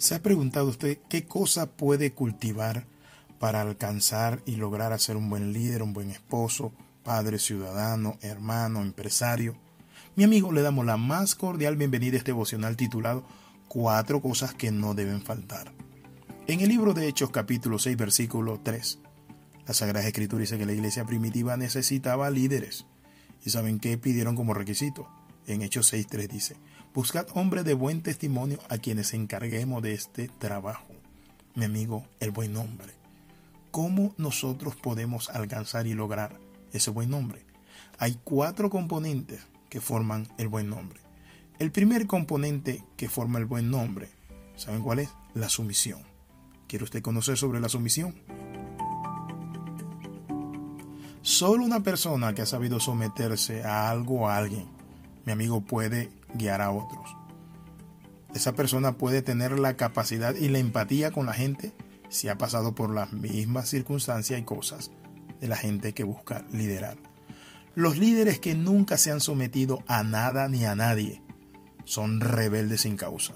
[0.00, 2.86] ¿Se ha preguntado usted qué cosa puede cultivar
[3.38, 6.72] para alcanzar y lograr ser un buen líder, un buen esposo,
[7.02, 9.58] padre, ciudadano, hermano, empresario?
[10.16, 13.26] Mi amigo, le damos la más cordial bienvenida a este devocional titulado
[13.68, 15.70] Cuatro cosas que no deben faltar.
[16.46, 19.00] En el libro de Hechos capítulo 6 versículo 3,
[19.66, 22.86] la Sagrada Escritura dice que la iglesia primitiva necesitaba líderes.
[23.44, 25.19] ¿Y saben qué pidieron como requisito?
[25.46, 26.56] En Hechos 6.3 dice,
[26.94, 30.86] buscad hombres de buen testimonio a quienes encarguemos de este trabajo.
[31.54, 32.92] Mi amigo, el buen nombre.
[33.70, 36.38] ¿Cómo nosotros podemos alcanzar y lograr
[36.72, 37.44] ese buen nombre?
[37.98, 41.00] Hay cuatro componentes que forman el buen nombre.
[41.58, 44.08] El primer componente que forma el buen nombre,
[44.56, 45.10] ¿saben cuál es?
[45.34, 46.02] La sumisión.
[46.66, 48.14] ¿Quiere usted conocer sobre la sumisión?
[51.22, 54.68] Solo una persona que ha sabido someterse a algo o a alguien,
[55.30, 57.16] mi amigo, puede guiar a otros.
[58.34, 61.72] Esa persona puede tener la capacidad y la empatía con la gente
[62.08, 64.90] si ha pasado por las mismas circunstancias y cosas
[65.40, 66.98] de la gente que busca liderar.
[67.76, 71.22] Los líderes que nunca se han sometido a nada ni a nadie
[71.84, 73.34] son rebeldes sin causa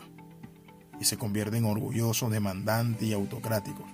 [1.01, 3.87] y se convierten orgullosos, demandantes y autocráticos.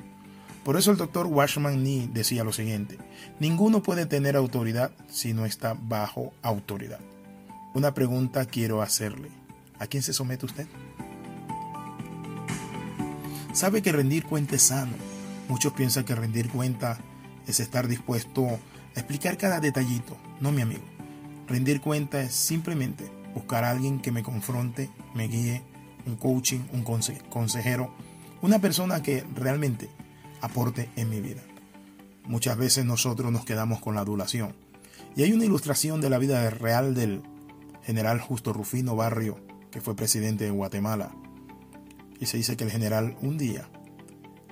[0.64, 2.96] Por eso el doctor Washman Nee decía lo siguiente,
[3.38, 7.00] ninguno puede tener autoridad si no está bajo autoridad.
[7.72, 9.30] Una pregunta quiero hacerle,
[9.78, 10.66] ¿a quién se somete usted?
[13.52, 14.92] Sabe que rendir cuenta es sano.
[15.48, 16.98] Muchos piensan que rendir cuenta
[17.46, 20.16] es estar dispuesto a explicar cada detallito.
[20.40, 20.82] No, mi amigo.
[21.46, 25.62] Rendir cuenta es simplemente buscar a alguien que me confronte, me guíe,
[26.06, 27.94] un coaching, un consejero,
[28.42, 29.88] una persona que realmente
[30.40, 31.42] aporte en mi vida.
[32.24, 34.54] Muchas veces nosotros nos quedamos con la adulación.
[35.14, 37.22] Y hay una ilustración de la vida real del
[37.90, 39.40] general Justo Rufino Barrio,
[39.72, 41.10] que fue presidente de Guatemala,
[42.20, 43.68] y se dice que el general un día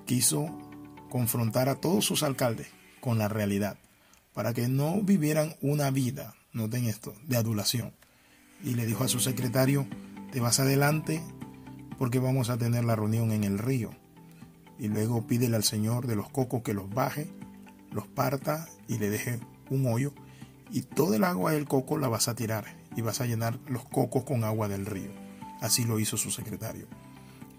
[0.07, 0.59] quiso
[1.09, 2.67] confrontar a todos sus alcaldes
[3.01, 3.79] con la realidad,
[4.35, 7.95] para que no vivieran una vida, noten esto, de adulación.
[8.65, 9.87] Y le dijo a su secretario,
[10.33, 11.23] te vas adelante
[11.97, 13.91] porque vamos a tener la reunión en el río.
[14.81, 17.31] Y luego pídele al Señor de los cocos que los baje,
[17.93, 19.39] los parta y le deje
[19.71, 20.13] un hoyo.
[20.73, 22.65] Y todo el agua del coco la vas a tirar
[22.99, 25.13] y vas a llenar los cocos con agua del río.
[25.61, 26.89] Así lo hizo su secretario.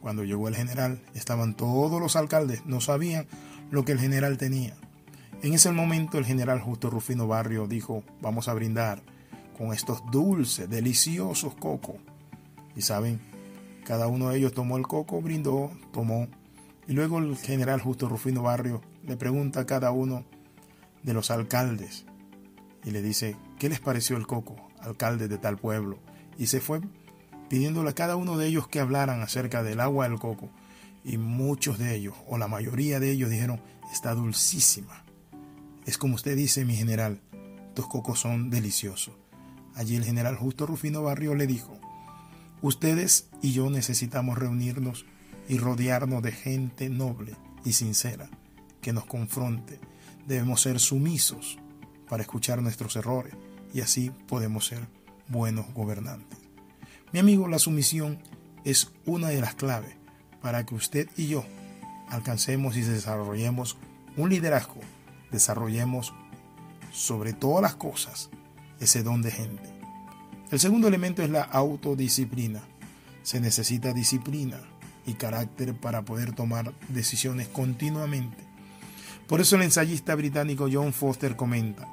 [0.02, 3.26] Cuando llegó el general, estaban todos los alcaldes, no sabían
[3.72, 4.76] lo que el general tenía.
[5.42, 9.02] En ese momento el general Justo Rufino Barrio dijo, vamos a brindar
[9.58, 11.96] con estos dulces, deliciosos cocos.
[12.76, 13.22] Y saben,
[13.86, 16.28] cada uno de ellos tomó el coco, brindó, tomó.
[16.86, 20.26] Y luego el general Justo Rufino Barrio le pregunta a cada uno
[21.02, 22.06] de los alcaldes
[22.84, 26.00] y le dice, ¿qué les pareció el coco, alcalde de tal pueblo?
[26.38, 26.82] Y se fue
[27.50, 30.50] pidiéndole a cada uno de ellos que hablaran acerca del agua del coco.
[31.04, 35.04] Y muchos de ellos, o la mayoría de ellos, dijeron, está dulcísima.
[35.86, 37.22] Es como usted dice, mi general,
[37.70, 39.16] estos cocos son deliciosos.
[39.76, 41.80] Allí el general Justo Rufino Barrio le dijo,
[42.62, 45.06] ustedes y yo necesitamos reunirnos
[45.48, 47.36] y rodearnos de gente noble
[47.66, 48.30] y sincera
[48.82, 49.80] que nos confronte.
[50.28, 51.58] Debemos ser sumisos
[52.10, 53.34] para escuchar nuestros errores
[53.74, 54.88] y así podemos ser
[55.28, 56.40] buenos gobernantes.
[57.14, 58.20] Mi amigo, la sumisión
[58.66, 59.96] es una de las claves
[60.42, 61.46] para que usted y yo
[62.10, 63.78] alcancemos y desarrollemos
[64.18, 64.82] un liderazgo,
[65.32, 66.14] desarrollemos
[66.92, 68.30] sobre todas las cosas
[68.80, 69.70] ese don de gente.
[70.52, 72.62] El segundo elemento es la autodisciplina.
[73.22, 74.60] Se necesita disciplina
[75.06, 78.38] y carácter para poder tomar decisiones continuamente.
[79.28, 81.88] Por eso el ensayista británico John Foster comenta,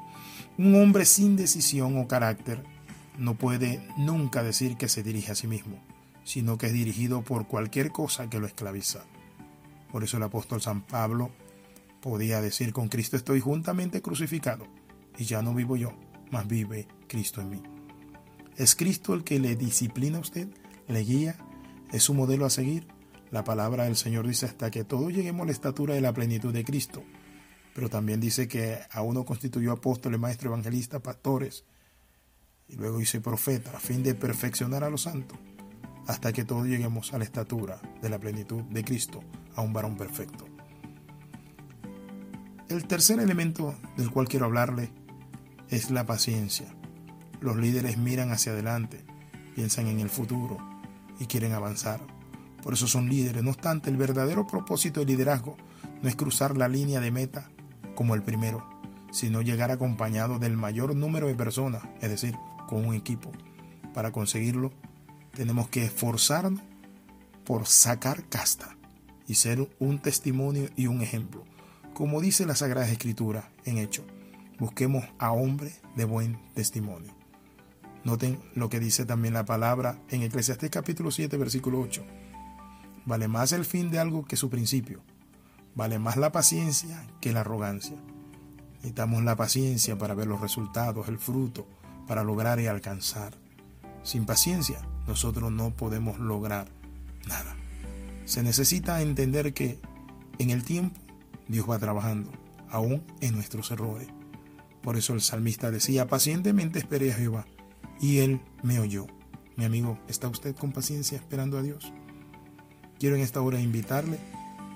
[0.59, 2.63] un hombre sin decisión o carácter
[3.19, 5.83] no puede nunca decir que se dirige a sí mismo,
[6.25, 9.05] sino que es dirigido por cualquier cosa que lo esclaviza.
[9.93, 11.31] Por eso el apóstol San Pablo
[12.01, 14.67] podía decir, con Cristo estoy juntamente crucificado,
[15.19, 15.93] y ya no vivo yo,
[16.31, 17.63] mas vive Cristo en mí.
[18.57, 20.49] ¿Es Cristo el que le disciplina a usted,
[20.89, 21.37] le guía,
[21.93, 22.87] es su modelo a seguir?
[23.31, 26.53] La palabra del Señor dice hasta que todos lleguemos a la estatura de la plenitud
[26.53, 27.03] de Cristo.
[27.77, 31.67] Pero también dice que a uno constituyó apóstoles, maestros, evangelistas, pastores,
[32.71, 35.39] y luego hice profeta a fin de perfeccionar a los santos
[36.07, 39.23] hasta que todos lleguemos a la estatura de la plenitud de Cristo,
[39.55, 40.47] a un varón perfecto.
[42.71, 44.91] El tercer elemento del cual quiero hablarle
[45.69, 46.75] es la paciencia.
[47.43, 49.05] Los líderes miran hacia adelante,
[49.55, 50.57] piensan en el futuro
[51.21, 52.01] y quieren avanzar.
[52.63, 53.43] Por eso son líderes.
[53.43, 55.59] No obstante, el verdadero propósito del liderazgo
[56.03, 57.51] no es cruzar la línea de meta
[57.97, 58.65] como el primero,
[59.11, 62.37] sino llegar acompañado del mayor número de personas, es decir,
[62.69, 63.33] con un equipo.
[63.93, 64.73] Para conseguirlo,
[65.33, 66.61] tenemos que esforzarnos
[67.45, 68.77] por sacar casta
[69.27, 71.45] y ser un testimonio y un ejemplo.
[71.95, 74.05] Como dice la Sagrada Escritura en Hecho,
[74.59, 77.15] busquemos a hombres de buen testimonio.
[78.05, 82.05] Noten lo que dice también la palabra en Eclesiastés capítulo 7, versículo 8.
[83.05, 85.03] Vale más el fin de algo que su principio.
[85.77, 87.97] Vale más la paciencia que la arrogancia.
[88.77, 91.67] Necesitamos la paciencia para ver los resultados, el fruto,
[92.09, 93.35] para lograr y alcanzar.
[94.03, 96.69] Sin paciencia, nosotros no podemos lograr
[97.29, 97.57] nada.
[98.25, 99.79] Se necesita entender que
[100.39, 100.99] en el tiempo
[101.47, 102.33] Dios va trabajando,
[102.71, 104.09] aún en nuestros errores.
[104.83, 107.47] Por eso el salmista decía, pacientemente esperé a Jehová,
[108.01, 109.07] y él me oyó.
[109.57, 111.93] Mi amigo, ¿está usted con paciencia esperando a Dios?
[112.99, 114.19] Quiero en esta hora invitarle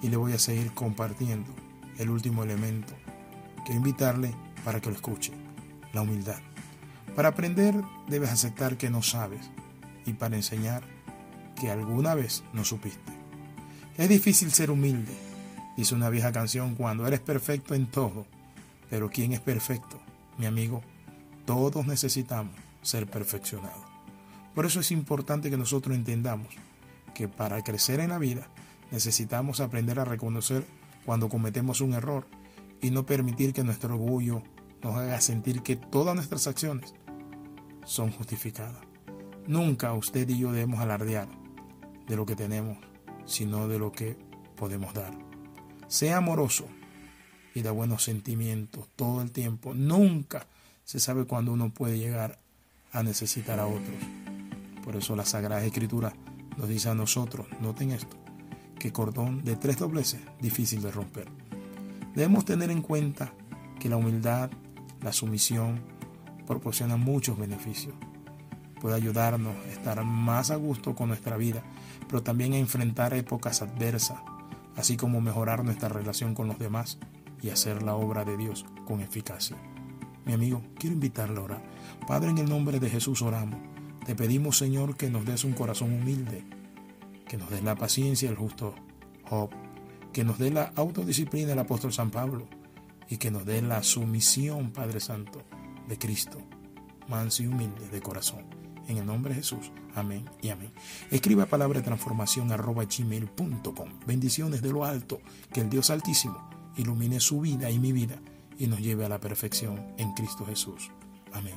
[0.03, 1.53] y le voy a seguir compartiendo
[1.99, 2.95] el último elemento.
[3.65, 5.33] Quiero invitarle para que lo escuche,
[5.93, 6.41] la humildad.
[7.15, 7.75] Para aprender
[8.09, 9.51] debes aceptar que no sabes
[10.07, 10.83] y para enseñar
[11.59, 13.13] que alguna vez no supiste.
[13.99, 15.13] Es difícil ser humilde,
[15.77, 18.27] dice una vieja canción, cuando eres perfecto en todo.
[18.89, 20.01] Pero ¿quién es perfecto?
[20.39, 20.83] Mi amigo,
[21.45, 23.85] todos necesitamos ser perfeccionados.
[24.55, 26.49] Por eso es importante que nosotros entendamos
[27.15, 28.49] que para crecer en la vida
[28.91, 30.65] necesitamos aprender a reconocer
[31.05, 32.27] cuando cometemos un error
[32.81, 34.43] y no permitir que nuestro orgullo
[34.83, 36.95] nos haga sentir que todas nuestras acciones
[37.85, 38.83] son justificadas.
[39.47, 41.29] Nunca usted y yo debemos alardear
[42.07, 42.79] de lo que tenemos,
[43.27, 44.17] sino de lo que
[44.57, 45.13] podemos dar.
[45.89, 46.67] Sea amoroso
[47.55, 49.75] y da buenos sentimientos todo el tiempo.
[49.75, 50.47] Nunca
[50.85, 52.39] se sabe cuándo uno puede llegar
[52.93, 53.97] a necesitar a otros.
[54.85, 56.13] Por eso la Sagrada Escritura
[56.57, 58.17] nos dice a nosotros, noten esto,
[58.81, 61.29] que cordón de tres dobleces difícil de romper.
[62.17, 63.33] Debemos tener en cuenta
[63.79, 64.51] que la humildad,
[65.03, 65.81] la sumisión,
[66.47, 67.95] proporciona muchos beneficios.
[68.81, 71.63] Puede ayudarnos a estar más a gusto con nuestra vida,
[72.09, 74.19] pero también a enfrentar épocas adversas,
[74.75, 76.99] así como mejorar nuestra relación con los demás
[77.43, 79.57] y hacer la obra de Dios con eficacia.
[80.25, 81.63] Mi amigo, quiero invitarle a orar.
[82.09, 83.61] Padre, en el nombre de Jesús oramos.
[84.07, 86.45] Te pedimos, Señor, que nos des un corazón humilde,
[87.31, 88.75] que nos des la paciencia el justo
[89.29, 89.51] Job,
[90.13, 92.49] que nos dé la autodisciplina el apóstol San Pablo
[93.09, 95.45] y que nos dé la sumisión, Padre Santo,
[95.87, 96.43] de Cristo,
[97.09, 98.47] manso y humilde de corazón.
[98.89, 99.71] En el nombre de Jesús.
[99.95, 100.73] Amén y amén.
[101.13, 103.89] Escriba palabra de transformación arroba gmail.com.
[104.05, 105.21] Bendiciones de lo alto.
[105.53, 108.21] Que el Dios Altísimo ilumine su vida y mi vida
[108.59, 110.91] y nos lleve a la perfección en Cristo Jesús.
[111.33, 111.55] Amén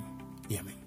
[0.50, 0.83] y amén.